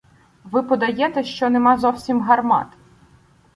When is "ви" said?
0.43-0.63